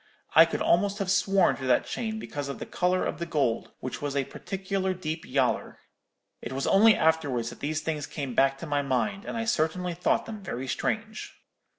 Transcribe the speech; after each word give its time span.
I 0.33 0.45
could 0.45 0.63
almost 0.63 0.97
have 0.97 1.11
sworn 1.11 1.57
to 1.57 1.65
that 1.67 1.85
chain 1.85 2.17
because 2.17 2.49
of 2.49 2.57
the 2.57 2.65
colour 2.65 3.05
of 3.05 3.19
the 3.19 3.25
gold, 3.27 3.69
which 3.81 4.01
was 4.01 4.15
a 4.15 4.23
particular 4.25 4.95
deep 4.95 5.25
yaller. 5.27 5.77
It 6.41 6.53
was 6.53 6.65
only 6.65 6.95
afterwards 6.95 7.51
that 7.51 7.59
these 7.59 7.81
things 7.81 8.07
came 8.07 8.33
back 8.33 8.57
to 8.57 8.65
my 8.65 8.81
mind, 8.81 9.25
and 9.25 9.37
I 9.37 9.45
certainly 9.45 9.93
thought 9.93 10.25
them 10.25 10.41
very 10.41 10.67
strange.' 10.67 11.35